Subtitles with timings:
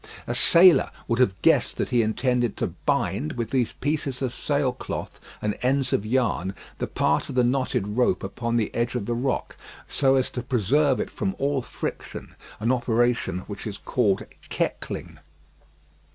[0.25, 4.73] A sailor would have guessed that he intended to bind with these pieces of sail
[4.73, 9.05] cloth and ends of yarn the part of the knotted rope upon the edge of
[9.05, 9.55] the rock,
[9.87, 15.19] so as to preserve it from all friction an operation which is called "keckling."